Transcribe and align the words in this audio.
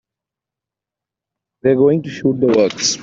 We're 1.61 1.75
going 1.75 2.01
to 2.01 2.09
shoot 2.09 2.39
the 2.39 2.47
works. 2.47 2.97